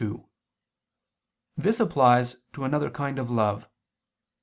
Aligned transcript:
2: 0.01 0.27
This 1.55 1.79
applies 1.79 2.35
to 2.53 2.63
another 2.63 2.89
kind 2.89 3.19
of 3.19 3.29
love. 3.29 3.67